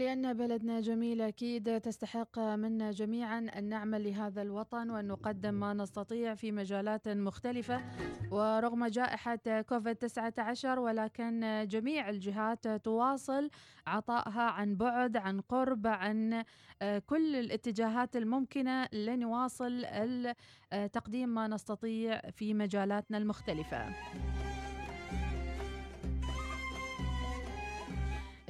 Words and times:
لأن 0.00 0.32
بلدنا 0.32 0.80
جميل 0.80 1.22
أكيد 1.22 1.80
تستحق 1.80 2.38
منا 2.38 2.90
جميعا 2.90 3.38
أن 3.38 3.64
نعمل 3.64 4.04
لهذا 4.04 4.42
الوطن 4.42 4.90
وأن 4.90 5.08
نقدم 5.08 5.54
ما 5.54 5.74
نستطيع 5.74 6.34
في 6.34 6.52
مجالات 6.52 7.08
مختلفة 7.08 7.80
ورغم 8.30 8.86
جائحة 8.86 9.62
كوفيد 9.68 9.96
19 9.96 10.80
ولكن 10.80 11.66
جميع 11.68 12.08
الجهات 12.08 12.68
تواصل 12.68 13.50
عطائها 13.86 14.42
عن 14.42 14.76
بعد 14.76 15.16
عن 15.16 15.40
قرب 15.40 15.86
عن 15.86 16.44
كل 17.06 17.36
الاتجاهات 17.36 18.16
الممكنة 18.16 18.88
لنواصل 18.92 19.86
تقديم 20.92 21.28
ما 21.28 21.48
نستطيع 21.48 22.20
في 22.30 22.54
مجالاتنا 22.54 23.18
المختلفة. 23.18 23.88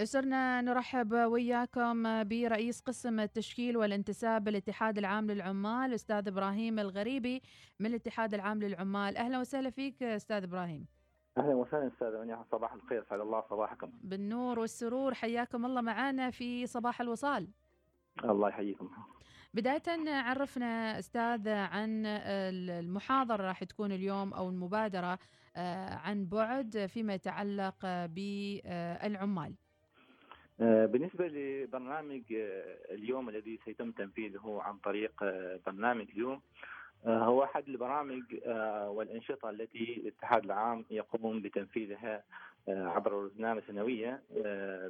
يسرنا 0.01 0.61
نرحب 0.61 1.13
وياكم 1.13 2.25
برئيس 2.25 2.81
قسم 2.81 3.21
التشكيل 3.21 3.77
والانتساب 3.77 4.45
بالاتحاد 4.45 4.99
العام 4.99 5.31
للعمال 5.31 5.95
أستاذ 5.95 6.29
إبراهيم 6.29 6.79
الغريبي 6.79 7.43
من 7.81 7.87
الاتحاد 7.87 8.35
العام 8.35 8.63
للعمال. 8.63 9.17
أهلا 9.17 9.39
وسهلا 9.39 9.71
فيك 9.71 10.03
أستاذ 10.03 10.43
إبراهيم. 10.43 10.87
أهلا 11.39 11.55
وسهلا 11.55 11.87
أستاذ 11.87 12.21
منيح 12.21 12.43
صباح 12.53 12.73
الخير 12.73 13.05
سعد 13.11 13.21
الله 13.21 13.41
صباحكم. 13.51 13.91
بالنور 14.03 14.59
والسرور 14.59 15.15
حياكم 15.15 15.67
الله 15.67 15.81
معنا 15.81 16.31
في 16.31 16.67
صباح 16.67 17.01
الوصال. 17.01 17.49
الله 18.25 18.49
يحييكم. 18.49 18.91
بداية 19.55 19.83
عرفنا 20.09 20.99
أستاذ 20.99 21.49
عن 21.49 22.07
المحاضرة 22.07 23.43
راح 23.47 23.65
تكون 23.65 23.93
اليوم 23.93 24.35
أو 24.35 24.49
المبادرة 24.49 25.19
عن 26.05 26.27
بعد 26.27 26.87
فيما 26.87 27.15
يتعلق 27.15 27.87
بالعمال. 27.87 29.55
آه، 30.61 30.87
بالنسبة 30.87 31.27
لبرنامج 31.27 32.23
آه، 32.33 32.95
اليوم 32.95 33.29
الذي 33.29 33.59
سيتم 33.65 33.91
تنفيذه 33.91 34.61
عن 34.65 34.77
طريق 34.77 35.13
آه، 35.23 35.61
برنامج 35.67 36.07
اليوم 36.15 36.41
هو 37.07 37.45
أحد 37.45 37.69
البرامج 37.69 38.23
والأنشطة 38.89 39.51
التي 39.51 40.01
الاتحاد 40.03 40.45
العام 40.45 40.85
يقوم 40.91 41.43
بتنفيذها 41.43 42.23
عبر 42.69 43.25
البرنامج 43.25 43.59
السنوية 43.59 44.23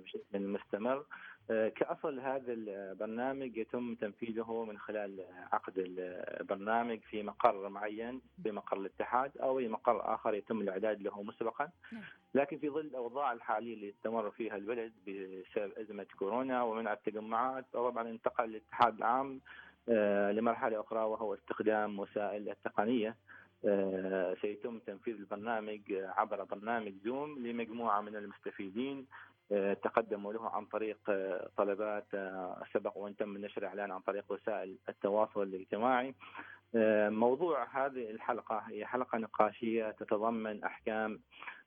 بشكل 0.05 0.41
مستمر. 0.41 1.05
كأصل 1.51 2.21
هذا 2.21 2.53
البرنامج 2.53 3.57
يتم 3.57 3.95
تنفيذه 3.95 4.65
من 4.69 4.79
خلال 4.79 5.25
عقد 5.53 5.79
البرنامج 5.79 7.01
في 7.01 7.23
مقر 7.23 7.69
معين 7.69 8.21
بمقر 8.39 8.77
الاتحاد 8.77 9.39
أو 9.39 9.59
أي 9.59 9.69
مقر 9.69 10.15
آخر 10.15 10.35
يتم 10.35 10.61
الإعداد 10.61 11.03
له 11.03 11.23
مسبقا. 11.23 11.69
نعم. 11.93 12.03
لكن 12.35 12.59
في 12.59 12.69
ظل 12.71 12.81
الأوضاع 12.81 13.33
الحالية 13.33 13.75
اللي 13.75 13.91
استمر 13.91 14.31
فيها 14.31 14.57
البلد 14.57 14.93
بسبب 15.07 15.73
أزمة 15.79 16.07
كورونا 16.19 16.63
ومنع 16.63 16.93
التجمعات 16.93 17.65
طبعا 17.73 18.09
انتقل 18.09 18.45
الاتحاد 18.45 18.97
العام 18.97 19.41
آه، 19.89 20.33
لمرحلة 20.33 20.81
أخرى 20.81 21.01
وهو 21.01 21.35
استخدام 21.35 21.99
وسائل 21.99 22.49
التقنية. 22.49 23.17
آه، 23.65 24.37
سيتم 24.43 24.79
تنفيذ 24.79 25.15
البرنامج 25.15 25.81
عبر 25.91 26.45
برنامج 26.45 26.93
زوم 27.05 27.47
لمجموعة 27.47 28.01
من 28.01 28.17
المستفيدين. 28.17 29.07
تقدموا 29.83 30.33
له 30.33 30.51
عن 30.51 30.65
طريق 30.67 30.99
طلبات 31.57 32.07
سبق 32.73 32.97
وان 32.97 33.17
تم 33.17 33.39
نشر 33.39 33.67
إعلان 33.67 33.91
عن 33.91 34.01
طريق 34.01 34.25
وسائل 34.29 34.77
التواصل 34.89 35.43
الاجتماعي. 35.43 36.15
موضوع 37.11 37.65
هذه 37.65 38.11
الحلقة 38.11 38.59
هي 38.59 38.87
حلقة 38.87 39.19
نقاشية 39.19 39.91
تتضمن 39.91 40.65
أحكام 40.65 41.21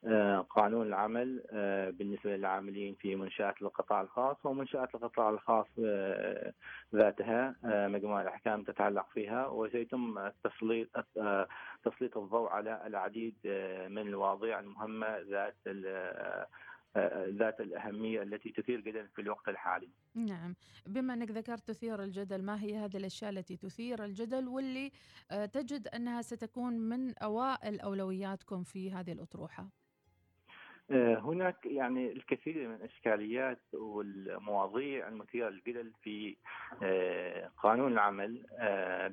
آه، 0.06 0.46
قانون 0.50 0.88
العمل 0.88 1.44
آه، 1.52 1.90
بالنسبة 1.90 2.36
للعاملين 2.36 2.96
في 2.96 3.16
منشآت 3.16 3.62
القطاع 3.62 4.02
الخاص 4.02 4.46
ومنشآت 4.46 4.96
القطاع 4.96 5.30
الخاص 5.30 5.68
آه، 5.86 6.54
ذاتها 6.96 7.56
مجموعة 7.64 8.22
الأحكام 8.22 8.64
تتعلق 8.64 9.06
فيها 9.14 9.48
وسيتم 9.48 10.30
تسليط 10.44 10.88
تسليط 11.86 12.18
الضوء 12.18 12.50
على 12.50 12.82
العديد 12.88 13.36
من 13.88 13.98
المواضيع 13.98 14.60
المهمة 14.60 15.18
ذات 15.18 15.56
ذات 17.28 17.62
الأهمية 17.62 18.22
التي 18.22 18.50
تثير 18.50 18.80
جدل 18.80 19.08
في 19.08 19.22
الوقت 19.22 19.50
الحالي. 19.50 19.90
نعم. 20.16 20.56
بما 20.86 21.14
أنك 21.14 21.32
ذكرت 21.32 21.68
تثير 21.68 22.04
الجدل 22.04 22.44
ما 22.44 22.62
هي 22.62 22.78
هذه 22.78 22.98
الأشياء 22.98 23.32
التي 23.32 23.58
تثير 23.58 24.04
الجدل 24.04 24.48
واللي 24.48 24.92
آه، 25.32 25.46
تجد 25.46 25.88
أنها 25.88 26.22
ستكون 26.22 26.74
من 26.74 27.18
أوائل 27.18 27.80
أولوياتكم 27.80 28.64
في 28.64 28.92
هذه 28.92 29.12
الأطروحة؟ 29.12 29.68
آه، 30.92 31.16
هناك 31.16 31.66
يعني 31.66 32.12
الكثير 32.12 32.68
من 32.68 32.76
الإشكاليات 32.76 33.60
والمواضيع 33.74 35.08
المثيرة 35.08 35.50
للجدل 35.50 35.92
في 36.04 36.36
آه، 36.84 37.52
قانون 37.58 37.92
العمل 37.92 38.46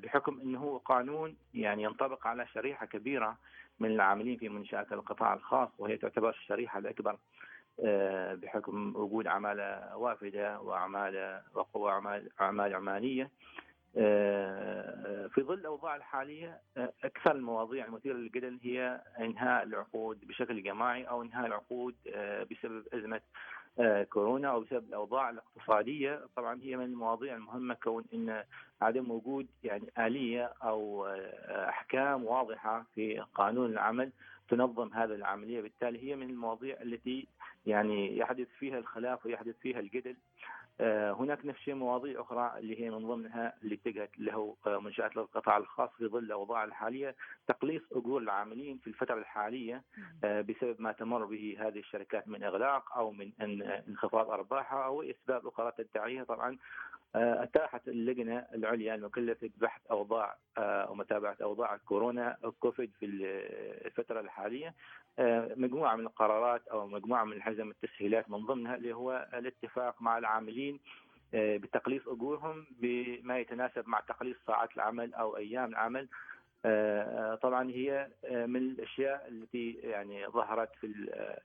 بحكم 0.02 0.40
إنه 0.40 0.58
هو 0.58 0.78
قانون 0.78 1.36
يعني 1.54 1.82
ينطبق 1.82 2.26
على 2.26 2.46
شريحة 2.46 2.86
كبيرة 2.86 3.38
من 3.80 3.90
العاملين 3.90 4.36
في 4.36 4.48
منشآت 4.48 4.92
القطاع 4.92 5.34
الخاص 5.34 5.68
وهي 5.78 5.96
تعتبر 5.96 6.30
الشريحة 6.30 6.78
الأكبر. 6.78 7.12
آه، 7.12 7.18
بحكم 8.42 8.96
وجود 8.96 9.26
عماله 9.26 9.96
وافدة 9.96 10.60
وعماله 10.60 11.42
وقوى 11.54 11.92
أعمال 12.40 12.74
عمانية. 12.74 13.30
آه، 13.96 15.26
في 15.26 15.42
ظل 15.42 15.54
الأوضاع 15.54 15.96
الحالية 15.96 16.60
آه، 16.76 16.92
أكثر 17.04 17.32
المواضيع 17.34 17.84
المثيرة 17.86 18.14
للجدل 18.14 18.58
هي 18.62 19.00
إنهاء 19.20 19.62
العقود 19.62 20.20
بشكل 20.26 20.62
جماعي 20.62 21.04
أو 21.04 21.22
إنهاء 21.22 21.46
العقود 21.46 21.94
بسبب 22.50 22.84
أزمة 22.94 23.20
كورونا 24.10 24.48
أو 24.48 24.60
بسبب 24.60 24.88
الأوضاع 24.88 25.30
الاقتصادية. 25.30 26.20
طبعا 26.36 26.60
هي 26.62 26.76
من 26.76 26.84
المواضيع 26.84 27.34
المهمة 27.34 27.74
كون 27.74 28.04
إن 28.14 28.44
عدم 28.82 29.10
وجود 29.10 29.46
يعني 29.64 29.92
آلية 29.98 30.52
أو 30.62 31.06
أحكام 31.48 32.24
واضحة 32.24 32.86
في 32.94 33.24
قانون 33.34 33.70
العمل 33.70 34.12
تنظم 34.50 34.92
هذه 34.94 35.14
العملية. 35.14 35.60
بالتالي 35.60 36.10
هي 36.10 36.16
من 36.16 36.30
المواضيع 36.30 36.82
التي 36.82 37.26
يعني 37.66 38.16
يحدث 38.16 38.48
فيها 38.58 38.78
الخلاف 38.78 39.26
ويحدث 39.26 39.58
فيها 39.58 39.80
الجدل. 39.80 40.16
هناك 41.18 41.46
نفس 41.46 41.58
الشيء 41.58 41.74
مواضيع 41.74 42.20
أخرى 42.20 42.52
اللي 42.58 42.80
هي 42.80 42.90
من 42.90 43.06
ضمنها 43.08 43.54
اللي 43.62 43.74
اتجهت 43.74 44.10
له 44.18 44.56
آه، 44.66 44.78
منشآت 44.80 45.16
القطاع 45.16 45.56
الخاص 45.56 45.90
في 45.98 46.06
ظل 46.06 46.18
الاوضاع 46.24 46.64
الحاليه 46.64 47.16
تقليص 47.48 47.82
اجور 47.92 48.20
العاملين 48.22 48.78
في 48.78 48.86
الفترة 48.86 49.18
الحالية 49.18 49.82
آه، 50.24 50.40
بسبب 50.40 50.80
ما 50.80 50.92
تمر 50.92 51.24
به 51.24 51.56
هذه 51.60 51.78
الشركات 51.78 52.28
من 52.28 52.42
إغلاق 52.44 52.96
أو 52.96 53.10
من 53.10 53.30
انخفاض 53.88 54.30
أرباحها 54.30 54.84
أو 54.84 55.02
إسباب 55.02 55.46
أخرى 55.46 55.72
تدعيها 55.78 56.24
طبعا 56.24 56.56
أتاحت 57.14 57.88
اللجنة 57.88 58.46
العليا 58.54 58.94
المكلفه 58.94 59.50
ببحث 59.56 59.80
أوضاع 59.90 60.36
ومتابعة 60.88 61.36
أوضاع 61.42 61.76
كورونا 61.76 62.36
كوفيد 62.60 62.90
في 63.00 63.06
الفترة 63.86 64.20
الحالية. 64.20 64.74
مجموعة 65.56 65.96
من 65.96 66.06
القرارات 66.06 66.68
أو 66.68 66.86
مجموعة 66.86 67.24
من 67.24 67.32
الحزم 67.32 67.70
التسهيلات 67.70 68.30
من 68.30 68.46
ضمنها 68.46 68.76
اللي 68.76 68.92
هو 68.92 69.28
الاتفاق 69.34 70.02
مع 70.02 70.18
العاملين 70.18 70.80
آه، 71.34 71.56
بتقليص 71.56 72.08
أجورهم 72.08 72.66
بما 72.70 73.38
يتناسب 73.38 73.88
مع 73.88 74.00
تقليص 74.00 74.36
ساعات 74.46 74.76
العمل 74.76 75.14
أو 75.14 75.36
أيام 75.36 75.68
العمل. 75.68 76.08
آه، 76.64 77.32
آه، 77.32 77.34
طبعا 77.34 77.70
هي 77.70 78.08
من 78.30 78.56
الأشياء 78.56 79.28
التي 79.28 79.70
يعني 79.72 80.26
ظهرت 80.26 80.68
في 80.80 80.86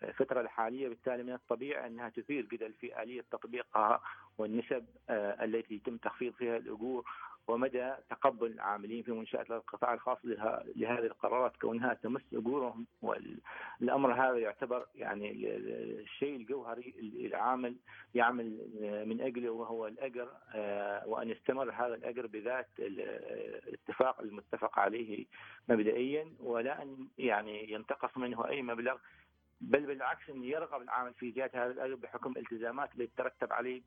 الفترة 0.03 0.41
الحالية 0.41 0.89
بالتالي 0.89 1.23
من 1.23 1.33
الطبيعي 1.33 1.87
أنها 1.87 2.09
تثير 2.09 2.45
جدل 2.45 2.73
في 2.73 3.03
آلية 3.03 3.25
تطبيقها 3.31 4.01
والنسب 4.37 4.85
التي 5.09 5.75
يتم 5.75 5.97
تخفيض 5.97 6.33
فيها 6.33 6.57
الأجور 6.57 7.05
ومدى 7.47 7.93
تقبل 8.09 8.47
العاملين 8.47 9.03
في 9.03 9.11
منشات 9.11 9.51
القطاع 9.51 9.93
الخاص 9.93 10.17
لهذه 10.75 11.05
القرارات 11.05 11.57
كونها 11.57 11.93
تمس 11.93 12.21
أجورهم 12.33 12.85
والأمر 13.01 14.13
هذا 14.13 14.37
يعتبر 14.37 14.85
يعني 14.95 15.31
الشيء 15.99 16.35
الجوهري 16.35 16.93
العامل 17.25 17.75
يعمل 18.15 18.59
من 19.07 19.21
أجله 19.21 19.49
وهو 19.49 19.87
الأجر 19.87 20.29
آه، 20.55 21.07
وأن 21.07 21.29
يستمر 21.29 21.71
هذا 21.71 21.95
الأجر 21.95 22.27
بذات 22.27 22.67
الاتفاق 22.79 24.21
المتفق 24.21 24.79
عليه 24.79 25.25
مبدئيا 25.69 26.33
ولا 26.39 26.83
أن 26.83 27.07
يعني 27.17 27.71
ينتقص 27.71 28.17
منه 28.17 28.47
أي 28.47 28.61
مبلغ 28.61 28.97
بل 29.65 29.85
بالعكس 29.85 30.29
انه 30.29 30.45
يرغب 30.45 30.81
العامل 30.81 31.13
في 31.13 31.25
ايجاد 31.25 31.49
هذا 31.55 31.71
الأجر 31.71 31.95
بحكم 31.95 32.31
الالتزامات 32.31 32.93
اللي 32.93 33.07
تترتب 33.07 33.53
عليه 33.53 33.81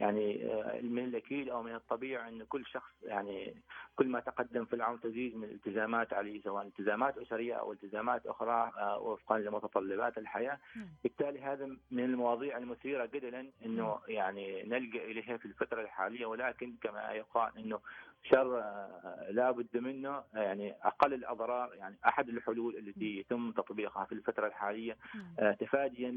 يعني 0.00 0.52
آه، 0.52 0.80
من 0.80 1.04
الاكيد 1.04 1.48
أو 1.48 1.62
من 1.62 1.74
الطبيعي 1.74 2.28
إن 2.28 2.44
كل 2.44 2.66
شخص 2.66 2.92
يعني 3.02 3.54
كل 3.96 4.08
ما 4.08 4.20
تقدم 4.20 4.64
في 4.64 4.76
العمر 4.76 4.98
تزيد 4.98 5.36
من 5.36 5.44
الالتزامات 5.44 6.12
عليه 6.12 6.42
سواء 6.42 6.66
التزامات 6.66 7.18
أسرية 7.18 7.54
أو 7.54 7.72
التزامات 7.72 8.26
أخرى 8.26 8.72
آه، 8.76 8.98
وفقا 8.98 9.38
لمتطلبات 9.38 10.18
الحياة،. 10.18 10.58
بالتالي 11.02 11.40
هذا 11.40 11.66
من 11.90 12.04
المواضيع 12.04 12.58
المثيرة 12.58 13.06
جدلا 13.06 13.50
إنه 13.64 13.98
يعني 14.08 14.62
نلجأ 14.62 15.04
إليها 15.04 15.36
في 15.36 15.46
الفترة 15.46 15.82
الحالية 15.82 16.26
ولكن 16.26 16.74
كما 16.82 17.12
يقال 17.12 17.58
إنه 17.58 17.80
شر 18.24 18.58
آه، 18.58 19.26
لا 19.30 19.50
بد 19.50 19.76
منه 19.76 20.22
يعني 20.34 20.74
أقل 20.82 21.14
الأضرار 21.14 21.74
يعني 21.74 21.96
أحد 22.06 22.28
الحلول 22.28 22.76
التي 22.76 23.18
يتم 23.18 23.52
تطبيقها 23.52 24.04
في 24.04 24.12
الفترة 24.12 24.46
الحالية 24.46 24.96
نعم. 25.14 25.54
تفاديا 25.54 26.10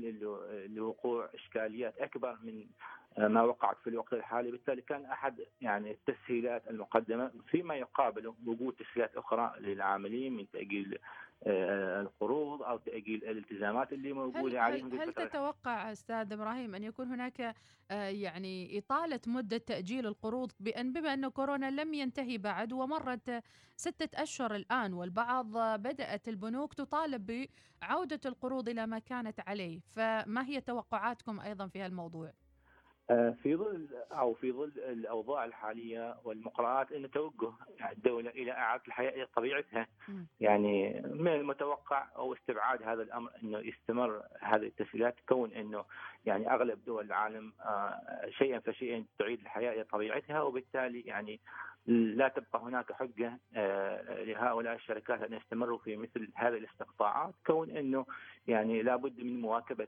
لوقوع 0.68 1.30
إشكاليات 1.34 1.98
أكبر 1.98 2.38
من 2.44 2.66
ما 3.18 3.42
وقعت 3.42 3.78
في 3.84 3.90
الوقت 3.90 4.14
الحالي 4.14 4.52
بالتالي 4.52 4.82
كان 4.82 5.06
أحد 5.06 5.46
يعني 5.62 5.92
التسهيلات 5.92 6.68
المقدمة 6.70 7.32
فيما 7.48 7.76
يقابله 7.76 8.36
وجود 8.46 8.74
تسهيلات 8.74 9.18
أخرى 9.18 9.54
للعاملين 9.60 10.34
من 10.34 10.46
تأجيل 10.54 10.94
آه، 10.94 11.00
القروض 11.46 12.64
أو 12.64 12.78
تأجيل 12.78 13.24
الالتزامات 13.24 13.94
اللي 13.94 14.14
موجودة 14.14 14.62
عليهم 14.62 14.88
هل, 14.88 15.02
هل 15.02 15.14
تتوقع 15.14 15.92
أستاذ 15.92 16.34
إبراهيم 16.34 16.76
أن 16.76 16.84
يكون 16.84 17.08
هناك 17.08 17.56
آه، 17.92 18.08
يعني 18.08 18.78
إطالة 18.78 19.20
مدة 19.28 19.58
تأجيل 19.58 20.08
القروض 20.08 20.52
بان 20.60 20.94
بما 20.94 21.14
أن 21.14 21.28
كورونا 21.28 21.72
لم 21.72 21.94
ينتهي 21.94 22.38
بعد 22.38 22.74
ومرت 22.74 23.44
ستة 23.78 24.24
أشهر 24.24 24.56
الآن 24.56 24.94
والبعض 24.94 25.58
بدأت 25.58 26.28
البنوك 26.28 26.74
تطالب 26.74 27.48
بعودة 27.82 28.20
القروض 28.26 28.70
إلى 28.70 28.88
ما 28.88 29.00
كانت 29.00 29.40
عليه 29.40 29.80
فما 29.80 30.46
هي 30.46 30.62
توقعاتكم 30.62 31.40
أيضا 31.40 31.68
في 31.68 31.82
هالموضوع؟ 31.82 32.34
آه، 33.10 33.36
في 33.44 33.56
ظل 33.56 33.88
أو 34.12 34.34
في 34.34 34.52
ظل 34.52 34.72
الأوضاع 34.78 35.46
الحالية 35.46 36.16
والمقررات 36.24 36.92
إن 36.92 37.12
توجه 37.12 37.52
الدولة 37.92 38.30
إلى 38.30 38.52
إعادة 38.52 38.84
الحياة 38.88 39.12
إلى 39.12 39.28
طبيعتها. 39.36 39.88
يعني 40.40 41.02
من 41.06 41.28
المتوقع 41.34 42.08
أو 42.16 42.34
استبعاد 42.34 42.84
هذا 42.84 43.02
الأمر 43.02 43.32
إنه 43.44 43.60
يستمر 43.60 44.22
هذه 44.40 44.66
التسهيلات 44.66 45.16
كون 45.30 45.52
إنه 45.52 45.86
يعني 46.26 46.54
أغلب 46.54 46.86
دول 46.86 47.06
العالم 47.06 47.54
آه، 47.62 48.30
شيئا 48.30 48.60
فشيئا 48.60 49.06
تعيد 49.20 49.40
الحياة 49.40 49.74
إلى 49.74 49.84
طبيعتها 49.84 50.42
وبالتالي 50.42 51.02
يعني 51.02 51.40
لا 51.88 52.28
تبقى 52.28 52.60
هناك 52.60 52.92
حجة 52.92 53.40
آه، 53.56 54.24
لهؤلاء 54.24 54.76
الشركات 54.76 55.22
أن 55.22 55.34
يستمروا 55.34 55.78
في 55.78 55.98
مثل 55.98 56.30
هذه 56.36 56.58
الاستقطاعات. 56.58 57.34
كون 57.46 57.70
إنه 57.70 58.06
يعني 58.48 58.82
لابد 58.82 59.24
من 59.24 59.42
مواكبة 59.42 59.88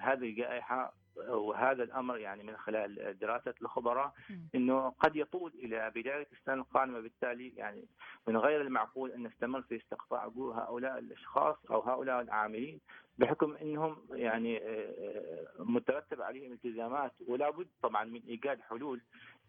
هذه 0.00 0.24
الجائحة 0.24 0.92
وهذا 1.28 1.82
الأمر 1.82 2.18
يعني 2.18 2.42
من 2.42 2.56
خلال 2.56 3.18
دراسة 3.18 3.54
الخبراء 3.62 4.12
إنه 4.54 4.88
قد 4.90 5.16
يطول 5.16 5.52
إلى 5.54 5.90
بداية 5.94 6.28
السنة 6.32 6.54
القادمة. 6.54 7.00
بالتالي 7.00 7.52
يعني 7.56 7.84
من 8.28 8.36
غير 8.36 8.60
المعقول 8.60 9.10
أن 9.10 9.22
نستمر 9.22 9.62
في 9.62 9.76
استقطاع 9.76 10.24
هؤلاء 10.36 10.98
الأشخاص 10.98 11.56
أو 11.70 11.80
هؤلاء 11.80 12.20
العاملين 12.20 12.80
بحكم 13.18 13.56
إنهم 13.56 13.96
يعني 14.12 14.58
آه، 14.58 15.46
مترتب 15.58 16.22
عليهم 16.22 16.52
التزامات. 16.52 17.12
ولا 17.28 17.50
بد 17.50 17.68
طبعا 17.82 18.04
من 18.04 18.20
إيجاد 18.28 18.60
حلول 18.60 19.00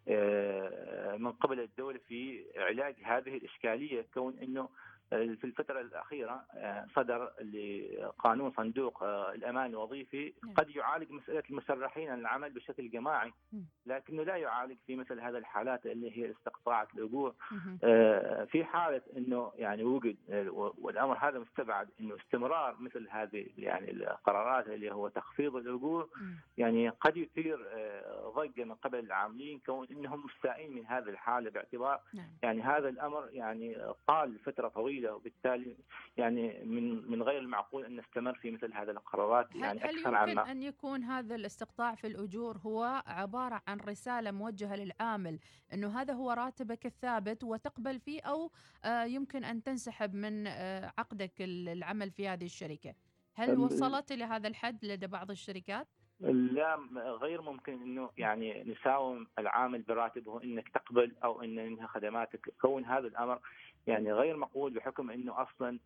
آه، 0.07 1.17
من 1.17 1.31
قبل 1.31 1.59
الدولة 1.59 1.99
في 2.07 2.45
علاج 2.57 2.95
هذه 3.03 3.37
الإشكالية. 3.37 4.05
كون 4.13 4.39
إنه 4.39 4.69
في 5.09 5.43
الفترة 5.43 5.81
الأخيرة 5.81 6.45
آه، 6.53 6.85
صدر 6.95 7.31
لقانون 7.41 8.51
صندوق 8.51 9.03
آه، 9.03 9.33
الأمان 9.33 9.69
الوظيفي 9.69 10.33
نعم. 10.43 10.53
قد 10.53 10.69
يعالج 10.69 11.11
مسألة 11.11 11.43
المسرحين 11.49 12.09
عن 12.09 12.19
العمل 12.19 12.49
بشكل 12.49 12.89
جماعي. 12.89 13.33
لكنه 13.85 14.23
لا 14.23 14.35
يعالج 14.35 14.77
في 14.87 14.95
مثل 14.95 15.19
هذه 15.19 15.37
الحالات 15.37 15.85
اللي 15.85 16.17
هي 16.17 16.31
استقطاعة 16.31 16.87
الأجور 16.95 17.35
آه، 17.83 18.45
في 18.45 18.65
حالة 18.65 19.01
أنه 19.17 19.51
يعني 19.55 19.83
وجد 19.83 20.17
والأمر 20.77 21.17
هذا 21.17 21.39
مستبعد 21.39 21.89
أنه 21.99 22.15
استمرار 22.15 22.75
مثل 22.79 23.07
هذه 23.09 23.45
يعني 23.57 23.91
القرارات 23.91 24.67
اللي 24.67 24.91
هو 24.91 25.07
تخفيض 25.07 25.55
الأجور 25.55 26.09
يعني 26.57 26.89
قد 26.89 27.17
يثير 27.17 27.67
ضجة 28.39 28.63
من 28.63 28.75
قبل 28.75 28.99
العاملين 28.99 29.59
كون 29.59 29.87
أنهم 29.91 30.25
مستائين 30.25 30.73
من 30.75 30.85
هذه 30.85 31.09
الحالة 31.09 31.49
باعتبار 31.49 32.01
نعم. 32.13 32.29
يعني 32.43 32.61
هذا 32.61 32.89
الأمر 32.89 33.29
يعني 33.31 33.77
طال 34.07 34.39
طويلة 34.45 34.97
طويلة 34.97 35.15
وبالتالي 35.15 35.77
يعني 36.17 36.63
من 36.65 37.11
من 37.11 37.23
غير 37.23 37.39
المعقول 37.39 37.85
أن 37.85 37.99
نستمر 37.99 38.33
في 38.33 38.51
مثل 38.51 38.73
هذه 38.73 38.89
القرارات 38.89 39.55
يعني 39.55 39.79
هل 39.79 39.97
أكثر 39.97 40.23
هل 40.23 40.29
يمكن 40.29 40.49
أن 40.49 40.63
يكون 40.63 41.03
هذا 41.03 41.35
الاستقطاع 41.35 41.95
في 41.95 42.07
الأجور 42.07 42.57
هو 42.57 43.03
عبارة 43.07 43.61
عن 43.67 43.79
رسالة 43.79 44.31
موجهة 44.31 44.75
للعامل 44.75 45.39
إنه 45.73 46.01
هذا 46.01 46.13
هو 46.13 46.31
راتبك 46.31 46.85
الثابت 46.85 47.43
وتقبل 47.43 47.99
فيه 47.99 48.21
أو 48.21 48.51
آه، 48.85 49.03
يمكن 49.03 49.43
أن 49.43 49.63
تنسحب 49.63 50.13
من 50.13 50.47
آه، 50.47 50.93
عقدك 50.97 51.33
العمل 51.39 52.11
في 52.11 52.27
هذه 52.27 52.45
الشركة؟ 52.45 52.95
هل 53.33 53.57
وصلت 53.57 54.11
إلى 54.11 54.23
هذا 54.23 54.47
الحد 54.47 54.85
لدى 54.85 55.07
بعض 55.07 55.31
الشركات؟ 55.31 55.87
لا 56.19 56.79
غير 57.21 57.41
ممكن 57.41 57.73
إنه 57.73 58.09
يعني 58.17 58.63
نساوم 58.63 59.27
العامل 59.39 59.81
براتبه 59.81 60.43
إنك 60.43 60.69
تقبل 60.69 61.15
أو 61.23 61.41
إن 61.41 61.59
إنها 61.59 61.87
خدماتك. 61.87 62.53
كون 62.61 62.85
هذا 62.85 63.07
الأمر 63.07 63.39
يعني 63.87 64.13
غير 64.13 64.37
مقبول 64.37 64.73
بحكم 64.73 65.11
إنه 65.11 65.41
أصلا 65.41 65.79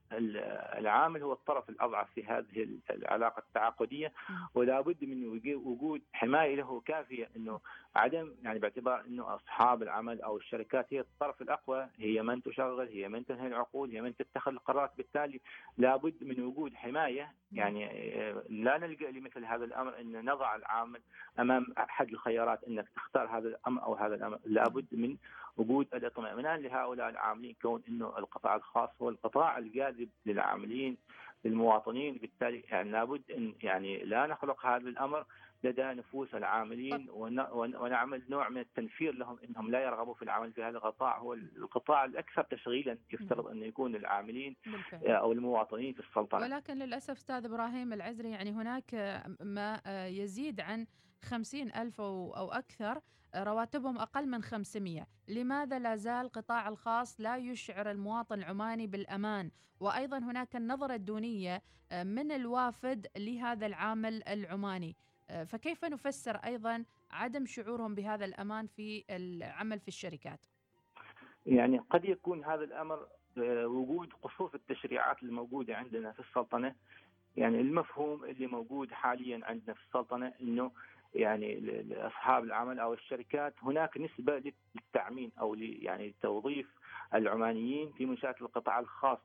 العامل 0.78 1.24
هو 1.24 1.34
الطرف 1.34 1.70
الأضعف 1.70 2.12
في 2.16 2.24
هذه 2.24 2.68
العلاقة 2.90 3.40
التعاقدية. 3.40 4.14
ولا 4.56 4.82
بد 4.82 5.06
من 5.06 5.28
وجود 5.56 6.02
حماية 6.14 6.56
له 6.56 6.82
كافية 6.86 7.30
إنه 7.36 7.60
عدم 7.96 8.34
يعني 8.44 8.60
باعتبار 8.60 9.06
إنه 9.08 9.36
أصحاب 9.36 9.84
العمل 9.84 10.22
أو 10.22 10.38
الشركات 10.38 10.94
هي 10.94 11.00
الطرف 11.00 11.42
الأقوى 11.42 11.88
هي 11.98 12.22
من 12.22 12.42
تشغل 12.44 12.88
هي 12.88 13.08
من 13.08 13.26
تنهي 13.26 13.48
العقود 13.48 13.92
هي 13.92 14.02
من 14.02 14.16
تتخذ 14.16 14.52
القرارات. 14.52 14.92
بالتالي 14.98 15.40
لابد 15.78 16.24
من 16.24 16.44
وجود 16.44 16.74
حماية. 16.74 17.32
يعني 17.52 17.86
لا 18.50 18.78
نلجأ 18.78 19.12
لمثل 19.12 19.46
هذا 19.46 19.66
الأمر 19.66 20.00
ان 20.00 20.21
نضع 20.22 20.56
العامل 20.56 21.00
أمام 21.40 21.68
أحد 21.78 22.10
الخيارات 22.10 22.64
أنك 22.64 22.90
تختار 22.96 23.38
هذا 23.38 23.48
الأمر 23.48 23.84
أو 23.84 23.94
هذا 23.94 24.16
الأمر. 24.16 24.40
لابد 24.46 24.86
من 24.92 25.18
وجود 25.58 25.88
الاطمئنان 25.94 26.62
لهؤلاء 26.62 27.10
العاملين 27.10 27.56
كون 27.62 27.84
إنه 27.90 28.18
القطاع 28.18 28.56
الخاص 28.56 28.90
هو 29.02 29.10
القطاع 29.10 29.58
الجاذب 29.58 30.10
للعاملين 30.26 30.98
للمواطنين. 31.46 32.18
بالتالي 32.18 32.64
يعني 32.72 32.92
لابد 32.92 33.22
أن 33.32 33.54
يعني 33.64 33.98
لا 34.04 34.28
نخلق 34.28 34.66
هذا 34.66 34.90
الأمر 34.90 35.26
لدى 35.64 35.84
نفوس 35.84 36.36
العاملين 36.36 37.08
ونعمل 37.54 38.24
نوع 38.30 38.50
من 38.50 38.62
التنفير 38.62 39.14
لهم 39.14 39.40
إنهم 39.40 39.72
لا 39.72 39.84
يرغبوا 39.84 40.14
في 40.14 40.22
العمل 40.22 40.54
في 40.54 40.64
هذا 40.64 40.78
القطاع. 40.78 41.18
هو 41.18 41.34
القطاع 41.34 42.06
الأكثر 42.06 42.44
تشغيلا 42.44 42.98
يفترض 43.14 43.48
انه 43.48 43.66
يكون 43.66 43.96
العاملين 43.96 44.56
أو 45.04 45.32
المواطنين 45.32 45.94
في 45.94 46.00
السلطنة. 46.00 46.42
ولكن 46.42 46.78
للأسف 46.78 47.12
أستاذ 47.12 47.46
إبراهيم 47.46 47.94
العزري 47.94 48.32
يعني 48.32 48.52
هناك 48.52 49.22
ما 49.42 49.82
يزيد 50.08 50.62
عن 50.62 50.88
خمسين 51.22 51.76
ألف 51.76 52.02
أو 52.02 52.52
أكثر 52.52 53.02
رواتبهم 53.36 53.98
أقل 53.98 54.28
من 54.28 54.42
500 54.42 55.08
لماذا 55.28 55.80
لا 55.80 55.96
زال 55.96 56.26
القطاع 56.26 56.68
الخاص 56.70 57.22
لا 57.22 57.38
يشعر 57.38 57.92
المواطن 57.92 58.40
العماني 58.40 58.88
بالأمان؟ 58.88 59.52
وأيضا 59.80 60.18
هناك 60.18 60.56
النظرة 60.56 60.96
الدونية 60.96 61.62
من 61.92 62.32
الوافد 62.32 63.08
لهذا 63.18 63.66
العامل 63.66 64.24
العماني. 64.28 64.96
فكيف 65.46 65.86
نفسر 65.86 66.36
أيضا 66.36 66.86
عدم 67.12 67.46
شعورهم 67.46 67.96
بهذا 67.96 68.26
الأمان 68.26 68.68
في 68.68 69.04
العمل 69.10 69.80
في 69.80 69.88
الشركات؟ 69.88 70.40
يعني 71.46 71.78
قد 71.78 72.06
يكون 72.06 72.46
هذا 72.46 72.64
الأمر 72.64 73.08
آه، 73.38 73.68
وجود 73.68 74.14
قصور 74.14 74.50
في 74.50 74.56
التشريعات 74.56 75.24
الموجودة 75.24 75.76
عندنا 75.76 76.12
في 76.12 76.20
السلطنة 76.20 76.76
يعني 77.38 77.62
المفهوم 77.62 78.24
اللي 78.24 78.48
موجود 78.48 78.92
حاليا 78.92 79.40
عندنا 79.44 79.74
في 79.74 79.82
السلطنة 79.88 80.34
إنه 80.42 80.72
يعني 81.16 81.60
لأصحاب 81.60 82.44
العمل 82.44 82.80
أو 82.80 82.94
الشركات 82.94 83.54
هناك 83.64 83.98
نسبة 83.98 84.54
للتعمين 84.76 85.32
أو 85.40 85.56
يعني 85.56 86.14
توظيف 86.22 86.68
العمانيين 87.14 87.92
في 87.92 88.06
منشات 88.06 88.42
القطاع 88.42 88.80
الخاص 88.80 89.20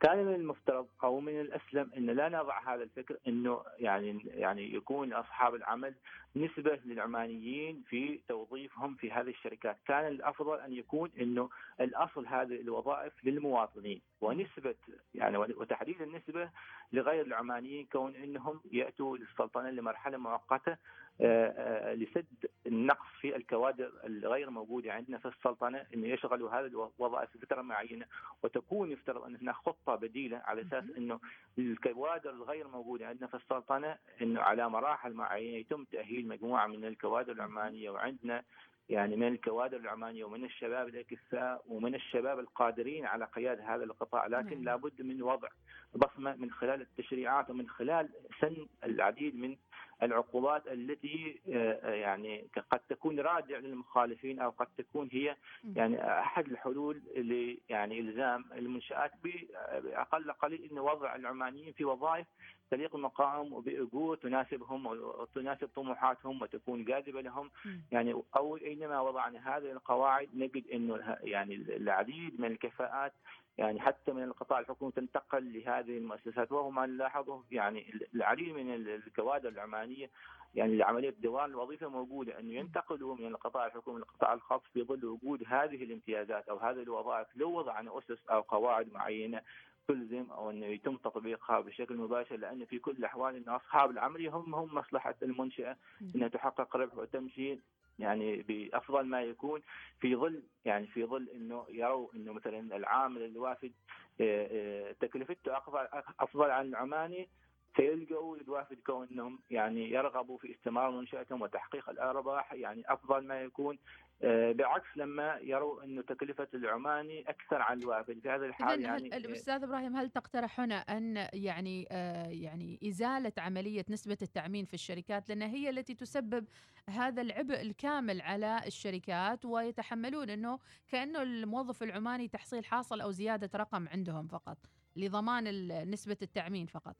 كان 0.00 0.24
من 0.24 0.34
المفترض 0.34 0.86
أو 1.04 1.20
من 1.20 1.40
الأسلم 1.40 1.90
ان 1.96 2.06
لا 2.06 2.28
نضع 2.28 2.74
هذا 2.74 2.82
الفكر 2.82 3.16
إنه 3.28 3.62
يعني 3.78 4.22
يعني 4.26 4.74
يكون 4.74 5.12
أصحاب 5.12 5.54
العمل 5.54 5.94
نسبة 6.36 6.78
للعمانيين 6.84 7.82
في 7.88 8.20
توظيفهم 8.28 8.94
في 8.94 9.12
هذه 9.12 9.30
الشركات، 9.30 9.78
كان 9.86 10.06
الأفضل 10.06 10.58
أن 10.60 10.72
يكون 10.72 11.10
إنه 11.20 11.48
الأصل 11.80 12.26
هذه 12.26 12.60
الوظائف 12.60 13.12
للمواطنين. 13.24 14.00
ونسبة 14.20 14.74
يعني 15.14 15.38
وتحديد 15.38 16.02
النسبة 16.02 16.50
لغير 16.92 17.26
العمانيين 17.26 17.86
كون 17.92 18.14
إنهم 18.14 18.60
يأتوا 18.72 19.16
للسلطنة 19.16 19.70
لمرحلة 19.70 20.18
مؤقتة 20.18 20.76
آه، 21.20 21.46
آه، 21.56 21.94
لسد 21.94 22.26
النقص 22.66 23.06
في 23.20 23.36
الكوادر 23.36 23.92
الغير 24.04 24.50
موجودة 24.50 24.92
عندنا 24.92 25.18
في 25.18 25.28
السلطنة 25.28 25.86
إنه 25.94 26.08
يشغلوا 26.08 26.50
هذه 26.50 26.66
الوظائف 26.66 27.30
فتره 27.36 27.62
معينة 27.62 28.06
وتكون 28.42 28.92
يفترض 28.92 29.22
أن 29.22 29.36
هناك 29.36 29.54
خطة 29.54 29.94
بديلة 29.94 30.38
على 30.44 30.62
أساس 30.62 30.84
إنه 30.98 31.20
الكوادر 31.58 32.30
الغير 32.30 32.68
موجودة 32.68 33.06
عندنا 33.06 33.26
في 33.26 33.34
السلطنة 33.34 33.96
إنه 34.22 34.40
على 34.40 34.68
مراحل 34.70 35.12
معينة 35.12 35.56
يتم 35.56 35.84
تأهيل 35.84 36.25
مجموعة 36.28 36.66
من 36.66 36.84
الكوادر 36.84 37.32
العمانية 37.32 37.90
وعندنا 37.90 38.42
يعني 38.88 39.16
من 39.16 39.28
الكوادر 39.28 39.76
العمانية 39.76 40.24
ومن 40.24 40.44
الشباب 40.44 40.88
الاكفاء 40.88 41.62
ومن 41.68 41.94
الشباب 41.94 42.38
القادرين 42.38 43.06
على 43.06 43.24
قياده 43.24 43.74
هذا 43.74 43.84
القطاع. 43.84 44.26
لكن 44.26 44.62
لابد 44.62 45.02
من 45.02 45.22
وضع 45.22 45.48
بصمة 45.94 46.34
من 46.36 46.50
خلال 46.50 46.80
التشريعات 46.80 47.50
ومن 47.50 47.68
خلال 47.68 48.08
سن 48.40 48.66
العديد 48.84 49.36
من 49.36 49.56
العقوبات 50.02 50.66
التي 50.66 51.40
يعني 51.84 52.48
قد 52.70 52.80
تكون 52.88 53.20
رادع 53.20 53.58
للمخالفين 53.58 54.40
أو 54.40 54.50
قد 54.50 54.66
تكون 54.78 55.08
هي 55.12 55.36
يعني 55.76 56.20
أحد 56.20 56.46
الحلول 56.46 56.96
ل 57.16 57.56
يعني 57.68 58.00
إلزام 58.00 58.44
المنشآت 58.52 59.12
بأقل 59.24 60.32
قليل 60.32 60.68
انه 60.70 60.82
وضع 60.82 61.16
العمانيين 61.16 61.72
في 61.72 61.84
وظائف 61.84 62.26
تليق 62.70 62.96
المقام 62.96 63.52
وبأجور 63.52 64.16
تناسبهم 64.16 64.86
وتناسب 64.86 65.68
طموحاتهم 65.76 66.42
وتكون 66.42 66.84
جاذبة 66.84 67.20
لهم. 67.20 67.50
يعني 67.92 68.22
أو 68.36 68.56
اينما 68.56 69.00
وضعنا 69.00 69.56
هذه 69.56 69.72
القواعد 69.72 70.28
نجد 70.34 70.64
إنه 70.72 71.16
يعني 71.22 71.54
العديد 71.54 72.40
من 72.40 72.50
الكفاءات 72.52 73.12
يعني 73.58 73.80
حتى 73.80 74.12
من 74.12 74.22
القطاع 74.22 74.58
الحكومي 74.58 74.92
تنتقل 74.92 75.52
لهذه 75.52 75.98
المؤسسات. 75.98 76.52
وهو 76.52 76.70
ما 76.70 76.86
نلاحظه 76.86 77.42
يعني 77.50 77.94
العديد 78.14 78.54
من 78.54 78.74
الكوادر 78.74 79.48
العمانية 79.48 80.10
يعني 80.54 80.82
عمليه 80.82 81.14
دوام 81.18 81.50
الوظيفة 81.50 81.88
موجودة. 81.88 82.38
انه 82.40 82.52
ينتقلوا 82.52 83.16
من 83.16 83.26
القطاع 83.26 83.66
الحكومي 83.66 83.98
للقطاع 83.98 84.32
الخاص 84.32 84.60
في 84.72 84.82
ظل 84.82 85.04
وجود 85.04 85.42
هذه 85.46 85.84
الامتيازات 85.84 86.48
أو 86.48 86.56
هذه 86.56 86.82
الوظائف 86.82 87.28
لو 87.36 87.58
وضعنا 87.58 87.98
أسس 87.98 88.26
أو 88.30 88.40
قواعد 88.40 88.92
معينة 88.92 89.42
تلزم 89.88 90.30
أو 90.30 90.50
انه 90.50 90.66
يتم 90.66 90.96
تطبيقها 90.96 91.60
بشكل 91.60 91.96
مباشر 91.96 92.36
لأن 92.36 92.64
في 92.64 92.78
كل 92.78 92.92
الأحوال 92.92 93.36
انه 93.36 93.56
أصحاب 93.56 93.90
العمل 93.90 94.26
هم 94.28 94.54
هم 94.54 94.74
مصلحة 94.74 95.14
المنشأة. 95.22 95.76
إنها 96.14 96.28
تحقق 96.28 96.76
ربح 96.76 96.94
وتمشي 96.94 97.58
يعني 97.98 98.42
بأفضل 98.42 99.06
ما 99.06 99.22
يكون 99.22 99.60
في 100.00 100.16
ظل 100.16 100.42
يعني 100.64 100.86
في 100.86 101.04
ظل 101.04 101.28
إنه 101.34 101.66
يروا 101.68 102.08
إنه 102.14 102.32
مثلا 102.32 102.76
العامل 102.76 103.22
الوافد 103.22 103.72
آه، 104.20 104.48
آه، 104.50 104.92
تكلفته 105.00 105.56
أفضل 105.56 105.88
أفضل 106.20 106.50
عن 106.50 106.66
العماني 106.66 107.28
سيلجأوا 107.76 108.36
للوافد 108.36 108.76
كونهم 108.86 109.38
يعني 109.50 109.90
يرغبوا 109.90 110.38
في 110.38 110.54
استمرار 110.54 110.90
منشأتهم 110.90 111.42
وتحقيق 111.42 111.90
الأرباح 111.90 112.52
يعني 112.52 112.92
أفضل 112.92 113.26
ما 113.26 113.40
يكون 113.40 113.78
آه، 114.22 114.52
بعكس 114.52 114.86
لما 114.96 115.38
يروا 115.42 115.84
إنه 115.84 116.02
تكلفة 116.02 116.48
العماني 116.54 117.30
أكثر 117.30 117.62
عن 117.62 117.82
الوافد 117.82 118.18
في 118.22 118.30
هذا 118.30 118.46
الحال 118.46 118.80
يعني 118.80 119.10
هل 119.10 119.14
الأستاذ 119.14 119.62
إبراهيم 119.62 119.96
هل 119.96 120.10
تقترح 120.10 120.60
هنا 120.60 120.74
أن 120.74 121.28
يعني 121.32 121.88
آه 121.90 122.26
يعني 122.26 122.80
إزالة 122.84 123.32
عملية 123.38 123.84
نسبة 123.90 124.18
التأمين 124.22 124.64
في 124.64 124.74
الشركات 124.74 125.28
لأن 125.28 125.42
هي 125.42 125.70
التي 125.70 125.94
تسبب 125.94 126.46
هذا 126.90 127.22
العبء 127.22 127.60
الكامل 127.60 128.20
على 128.20 128.60
الشركات 128.66 129.44
ويتحملون 129.44 130.30
إنه 130.30 130.58
كأنه 130.88 131.22
الموظف 131.22 131.82
العماني 131.82 132.28
تحصيل 132.28 132.64
حاصل 132.64 133.00
أو 133.00 133.10
زيادة 133.10 133.50
رقم 133.58 133.88
عندهم 133.88 134.26
فقط 134.26 134.58
لضمان 134.96 135.44
نسبة 135.90 136.16
التأمين 136.22 136.66
فقط. 136.66 136.96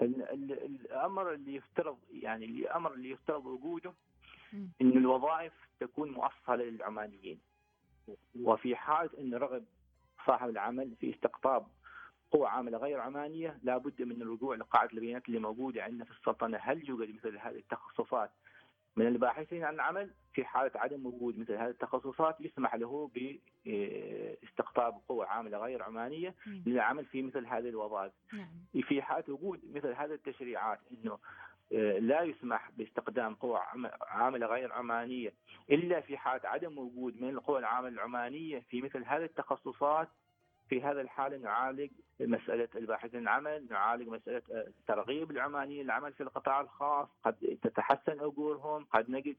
الأمر 0.00 1.32
اللي 1.32 1.54
يفترض 1.54 1.98
يعني 2.12 2.44
الامر 2.44 2.94
اللي 2.94 3.10
يفترض 3.10 3.46
وجوده 3.46 3.92
إن 4.80 4.90
الوظائف 4.90 5.52
تكون 5.80 6.10
مؤصلة 6.10 6.64
للعمانيين. 6.64 7.40
وفي 8.40 8.76
حاله 8.76 9.10
إن 9.18 9.34
رغب 9.34 9.64
صاحب 10.26 10.48
العمل 10.48 10.94
في 11.00 11.14
استقطاب 11.14 11.66
قوى 12.30 12.46
عامله 12.46 12.78
غير 12.78 13.00
عمانية 13.00 13.58
لابد 13.62 14.02
من 14.02 14.22
الرجوع 14.22 14.56
لقاعدة 14.56 14.92
البيانات 14.92 15.28
اللي 15.28 15.38
موجودة 15.38 15.82
عندنا 15.82 16.04
في 16.04 16.10
السلطنة. 16.10 16.58
هل 16.58 16.88
يوجد 16.88 17.14
مثل 17.14 17.38
هذه 17.38 17.56
التخصصات 17.56 18.30
من 18.96 19.06
الباحثين 19.06 19.64
عن 19.64 19.74
العمل 19.74 20.10
في 20.32 20.44
حالة 20.44 20.70
عدم 20.74 21.06
وجود 21.06 21.38
مثل 21.38 21.52
هذه 21.52 21.70
التخصصات 21.70 22.40
يسمح 22.40 22.74
له 22.74 23.10
باستقطاب 23.14 24.94
قوى 25.08 25.26
عاملة 25.26 25.58
غير 25.58 25.82
عمانية 25.82 26.34
للعمل 26.46 27.04
في 27.04 27.22
مثل 27.22 27.46
هذه 27.46 27.68
الوظائف 27.68 28.12
نعم. 28.32 28.82
في 28.82 29.02
حالة 29.02 29.34
وجود 29.34 29.60
مثل 29.74 29.88
هذه 29.88 30.12
التشريعات 30.12 30.78
أنه 30.92 31.18
آه، 31.72 31.98
لا 31.98 32.22
يسمح 32.22 32.70
باستخدام 32.70 33.34
قوى 33.34 33.60
عاملة 34.00 34.46
غير 34.46 34.72
عمانية 34.72 35.32
إلا 35.70 36.00
في 36.00 36.16
حالة 36.16 36.48
عدم 36.48 36.78
وجود 36.78 37.22
من 37.22 37.28
القوى 37.28 37.58
العاملة 37.58 37.92
العمانية 37.92 38.62
في 38.70 38.82
مثل 38.82 39.04
هذه 39.04 39.24
التخصصات 39.24 40.08
في 40.68 40.82
هذا 40.82 41.00
الحال 41.00 41.42
نعالج 41.42 41.90
مسألة 42.20 42.68
الباحثين 42.74 43.20
العمل 43.20 43.66
نعالج 43.70 44.08
مسألة 44.08 44.42
آه، 44.52 44.66
ترغيب 44.86 45.30
العمانيين 45.30 45.84
العمل 45.84 46.12
في 46.12 46.22
القطاع 46.22 46.60
الخاص. 46.60 47.08
قد 47.24 47.58
تتحسن 47.62 48.20
أجورهم 48.20 48.84
قد 48.84 49.10
نجد 49.10 49.36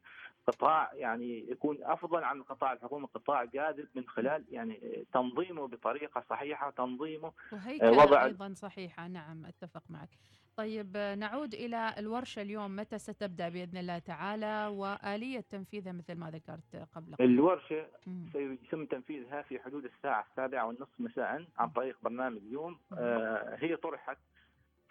قطاع 0.47 0.93
يعني 0.93 1.49
يكون 1.49 1.77
أفضل 1.83 2.23
عن 2.23 2.37
القطاع 2.37 2.73
الحكومي 2.73 3.07
قطاع 3.13 3.43
جاذب 3.43 3.87
من 3.95 4.07
خلال 4.07 4.45
يعني 4.49 5.05
تنظيمه 5.13 5.67
بطريقة 5.67 6.23
صحيحة 6.29 6.69
تنظيمه 6.69 7.31
وهيكلة 7.51 7.91
وضع 7.91 8.25
أيضا 8.25 8.53
صحيحة. 8.53 9.07
نعم 9.07 9.45
أتفق 9.45 9.83
معك. 9.89 10.09
طيب 10.57 10.97
نعود 10.97 11.53
إلى 11.53 11.95
الورشة 11.97 12.41
اليوم. 12.41 12.75
متى 12.75 12.97
ستبدأ 12.99 13.49
بإذن 13.49 13.77
الله 13.77 13.99
تعالى؟ 13.99 14.67
وآلية 14.67 15.39
تنفيذها 15.39 15.91
مثل 15.91 16.15
ما 16.15 16.31
ذكرت 16.31 16.87
قبل 16.95 17.13
قبل 17.15 17.23
الورشة 17.25 17.87
سيتم 18.33 18.85
تنفيذها 18.85 19.41
في 19.41 19.59
حدود 19.59 19.85
الساعة 19.85 20.25
السابعة 20.31 20.65
والنصف 20.65 20.99
مساء 20.99 21.45
عن 21.57 21.69
طريق 21.69 21.97
برنامج 22.03 22.43
يوم 22.43 22.79
آه 22.97 23.55
هي 23.59 23.75
طرحت 23.75 24.17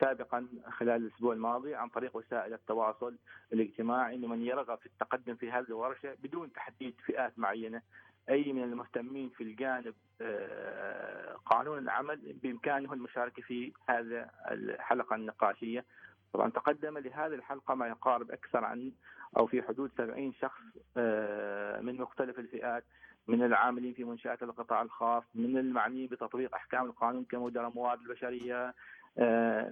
سابقا 0.01 0.49
خلال 0.69 1.07
الأسبوع 1.07 1.35
الماضي 1.35 1.75
عن 1.75 1.89
طريق 1.89 2.17
وسائل 2.17 2.53
التواصل 2.55 3.17
الاجتماعي 3.53 4.15
انه 4.15 4.27
من 4.27 4.43
يرغب 4.47 4.79
في 4.79 4.87
التقدم 4.87 5.35
في 5.35 5.51
هذه 5.51 5.65
الورشة 5.69 6.15
بدون 6.23 6.53
تحديد 6.53 6.95
فئات 7.07 7.39
معينة. 7.39 7.83
أي 8.31 8.53
من 8.53 8.63
المهتمين 8.63 9.29
في 9.29 9.43
الجانب 9.45 9.95
آه، 10.21 11.37
قانون 11.47 11.79
العمل 11.79 12.37
بإمكانه 12.43 12.93
المشاركة 12.93 13.43
في 13.43 13.73
هذا 13.89 14.31
الحلقة 14.51 15.17
النقاشية. 15.17 15.85
طبعا 16.33 16.51
تقدم 16.51 16.99
لهذه 16.99 17.35
الحلقة 17.35 17.75
ما 17.75 17.89
يقارب 17.89 18.31
أكثر 18.31 18.65
عن 18.65 18.93
أو 19.37 19.47
في 19.47 19.63
حدود 19.63 19.91
70 19.99 20.33
شخص 20.33 20.63
آه، 20.97 21.81
من 21.81 21.97
مختلف 21.97 22.39
الفئات 22.39 22.85
من 23.29 23.43
العاملين 23.43 23.95
في 23.95 24.05
منشآت 24.05 24.43
القطاع 24.43 24.83
الخاص 24.83 25.23
من 25.35 25.59
المعنيين 25.59 26.07
بتطبيق 26.07 26.55
أحكام 26.55 26.87
القانون 26.87 27.25
كمدراء 27.25 27.73
موارد 27.75 28.01
البشرية 28.01 28.75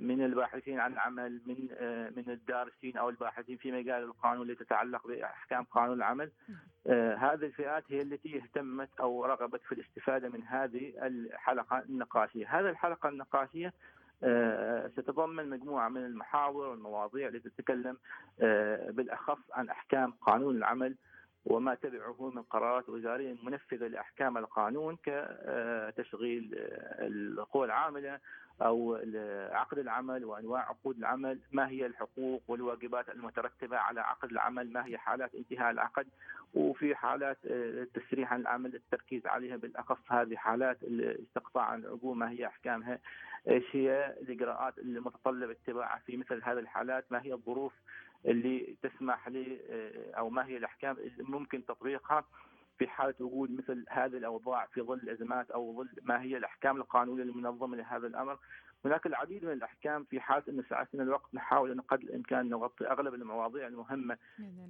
من 0.00 0.24
الباحثين 0.24 0.80
عن 0.80 0.92
العمل 0.92 1.40
من 1.46 1.68
آه، 1.72 2.10
من 2.16 2.24
الدارسين 2.30 2.96
أو 2.96 3.08
الباحثين 3.08 3.56
في 3.56 3.72
مجال 3.72 4.02
القانون 4.02 4.42
اللي 4.42 4.54
تتعلق 4.54 5.06
بأحكام 5.06 5.64
قانون 5.64 5.96
العمل. 5.96 6.30
آه، 6.86 7.14
هذه 7.14 7.44
الفئات 7.46 7.84
هي 7.88 8.02
التي 8.02 8.36
اهتمت 8.36 8.88
أو 9.00 9.24
رغبت 9.24 9.60
في 9.62 9.72
الاستفادة 9.72 10.28
من 10.28 10.42
هذه 10.42 10.92
الحلقة 11.06 11.78
النقاشية، 11.78 12.60
هذه 12.60 12.68
الحلقة 12.68 13.08
النقاشية 13.08 13.72
ستتضمن 14.92 15.50
مجموعة 15.50 15.88
من 15.88 16.04
المحاور 16.04 16.66
والمواضيع 16.66 17.28
التي 17.28 17.50
تتكلم 17.50 17.98
بالأخص 18.88 19.38
عن 19.52 19.68
أحكام 19.68 20.10
قانون 20.10 20.56
العمل 20.56 20.96
وما 21.44 21.74
تبعه 21.74 22.30
من 22.34 22.42
قرارات 22.42 22.88
وزارية 22.88 23.36
منفذة 23.42 23.86
لأحكام 23.86 24.38
القانون 24.38 24.96
كتشغيل 24.96 26.54
القوى 26.98 27.66
العاملة 27.66 28.20
أو 28.62 28.94
عقد 29.52 29.78
العمل 29.78 30.24
وأنواع 30.24 30.68
عقود 30.68 30.98
العمل، 30.98 31.38
ما 31.52 31.68
هي 31.68 31.86
الحقوق 31.86 32.42
والواجبات 32.48 33.08
المترتبة 33.08 33.76
على 33.76 34.00
عقد 34.00 34.30
العمل، 34.30 34.72
ما 34.72 34.86
هي 34.86 34.98
حالات 34.98 35.34
انتهاء 35.34 35.70
العقد، 35.70 36.06
وفي 36.54 36.94
حالات 36.94 37.38
التسريح 37.44 38.32
عن 38.32 38.40
العمل 38.40 38.74
التركيز 38.74 39.26
عليها 39.26 39.56
بالأخص 39.56 40.12
هذه 40.12 40.36
حالات 40.36 40.82
الاستقطاع 40.82 41.64
عن 41.64 41.80
العقود 41.80 42.16
ما 42.16 42.30
هي 42.30 42.46
أحكامها؟ 42.46 42.98
إيش 43.48 43.64
هي 43.72 44.16
الإجراءات 44.20 44.78
المتطلب 44.78 45.50
اتباعها 45.50 46.02
في 46.06 46.16
مثل 46.16 46.42
هذه 46.44 46.58
الحالات؟ 46.58 47.12
ما 47.12 47.22
هي 47.22 47.32
الظروف 47.32 47.72
اللي 48.26 48.76
تسمح 48.82 49.28
لي 49.28 49.58
أو 50.18 50.30
ما 50.30 50.46
هي 50.46 50.56
الأحكام 50.56 50.96
اللي 50.96 51.24
ممكن 51.24 51.66
تطبيقها 51.66 52.24
في 52.82 52.88
حاله 52.88 53.14
وجود 53.20 53.50
مثل 53.50 53.84
هذه 53.88 54.16
الأوضاع 54.16 54.66
في 54.66 54.80
ظل 54.80 54.94
الأزمات 54.94 55.50
أو 55.50 55.76
ظل 55.76 55.88
ما 56.02 56.22
هي 56.22 56.36
الأحكام 56.36 56.76
القانونية 56.76 57.22
المنظمة 57.22 57.76
لهذا 57.76 58.06
الأمر 58.06 58.38
هناك 58.84 59.06
العديد 59.06 59.44
من 59.44 59.52
الأحكام 59.52 60.04
في 60.04 60.20
حالة 60.20 60.44
أن 60.48 60.64
ساعتنا 60.70 61.02
الوقت 61.02 61.34
نحاول 61.34 61.70
أن 61.70 61.80
قدر 61.80 62.02
الإمكان 62.02 62.48
نغطي 62.48 62.86
أغلب 62.86 63.14
المواضيع 63.14 63.66
المهمة 63.66 64.18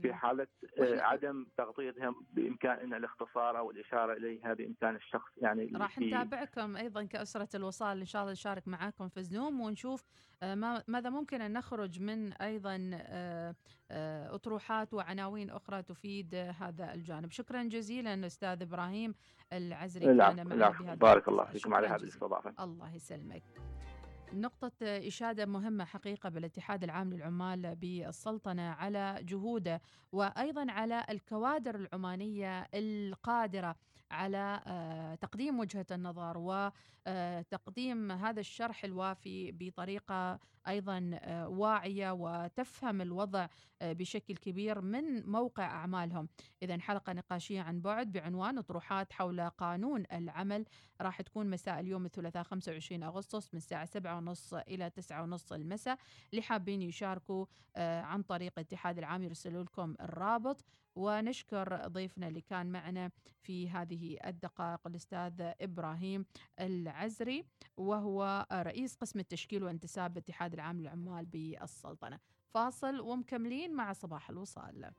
في 0.02 0.14
حالة 0.14 0.46
آه، 0.78 1.00
عدم 1.00 1.46
تغطيتها 1.56 2.14
بإمكان 2.32 2.78
أن 2.78 2.94
الاختصار 2.94 3.58
أو 3.58 3.70
الإشارة 3.70 4.12
إليها 4.12 4.54
بإمكان 4.54 4.96
الشخص 4.96 5.30
يعني 5.36 5.72
راح 5.76 5.98
نتابعكم 5.98 6.76
أيضا 6.76 7.04
كأسرة 7.04 7.48
الوصال 7.54 7.98
إن 7.98 8.06
شاء 8.06 8.22
الله 8.22 8.32
نشارك 8.32 8.68
معاكم 8.68 9.08
في 9.08 9.22
زوم 9.22 9.60
ونشوف 9.60 10.04
آه، 10.42 10.82
ماذا 10.88 11.10
ممكن 11.10 11.40
أن 11.40 11.52
نخرج 11.52 12.00
من 12.00 12.32
أيضا 12.32 12.90
آه، 12.94 13.54
أطروحات 14.34 14.94
وعناوين 14.94 15.50
أخرى 15.50 15.82
تفيد 15.82 16.34
هذا 16.34 16.94
الجانب. 16.94 17.30
شكرا 17.30 17.62
جزيلا 17.62 18.26
أستاذ 18.26 18.62
إبراهيم 18.62 19.14
العزري 19.52 20.06
كان 20.06 20.46
معنا 20.46 20.94
بارك 20.94 21.28
الله 21.28 21.44
فيكم 21.44 21.74
على 21.74 21.86
هذه 21.86 22.02
الاستضافة. 22.02 22.64
الله 22.64 22.94
يسلمك. 22.94 23.42
نقطة 24.34 24.72
إشادة 24.82 25.46
مهمة 25.46 25.84
حقيقة 25.84 26.28
بالاتحاد 26.28 26.84
العام 26.84 27.12
للعمال 27.12 27.76
بالسلطنة 27.76 28.62
على 28.62 29.18
جهوده 29.22 29.80
وأيضا 30.12 30.66
على 30.70 31.04
الكوادر 31.10 31.74
العمانية 31.74 32.68
القادرة 32.74 33.76
على 34.12 34.60
آه، 34.66 35.14
تقديم 35.14 35.60
وجهة 35.60 35.86
النظر 35.90 36.38
وتقديم 36.38 38.10
آه، 38.10 38.14
هذا 38.14 38.40
الشرح 38.40 38.84
الوافي 38.84 39.52
بطريقة 39.52 40.38
أيضا 40.68 41.10
آه، 41.14 41.48
واعية 41.48 42.10
وتفهم 42.10 43.00
الوضع 43.00 43.46
بشكل 43.82 44.36
كبير 44.36 44.80
من 44.80 45.30
موقع 45.30 45.64
أعمالهم. 45.64 46.28
إذا 46.62 46.78
حلقة 46.78 47.12
نقاشية 47.12 47.60
عن 47.60 47.80
بعد 47.80 48.12
بعنوان 48.12 48.58
أطروحات 48.58 49.12
حول 49.12 49.40
قانون 49.50 50.04
العمل 50.12 50.64
راح 51.00 51.22
تكون 51.22 51.50
مساء 51.50 51.80
اليوم 51.80 52.06
الثلاثاء 52.06 52.42
25 52.42 53.02
أغسطس 53.02 53.54
من 53.54 53.58
الساعة 53.58 53.84
7:30 54.24 54.54
إلى 54.68 54.90
9:30 54.90 55.52
المساء 55.52 55.98
اللي 56.30 56.42
حابين 56.42 56.82
يشاركوا 56.82 57.46
عن 57.76 58.22
طريق 58.22 58.52
الاتحاد 58.58 58.98
العام 58.98 59.22
يرسلوا 59.22 59.62
لكم 59.62 59.94
الرابط. 60.00 60.64
ونشكر 60.96 61.88
ضيفنا 61.88 62.28
اللي 62.28 62.40
كان 62.40 62.72
معنا 62.72 63.10
في 63.40 63.70
هذه 63.70 64.18
الدقائق 64.26 64.86
الأستاذ 64.86 65.52
إبراهيم 65.60 66.26
العزري 66.60 67.44
وهو 67.76 68.46
رئيس 68.52 68.96
قسم 68.96 69.18
التشكيل 69.18 69.64
وانتساب 69.64 70.12
الاتحاد 70.12 70.54
العام 70.54 70.80
للعمال 70.80 71.26
بالسلطنة. 71.26 72.18
فاصل 72.48 73.00
ومكملين 73.00 73.74
مع 73.74 73.92
صباح 73.92 74.30
الوصال. 74.30 74.92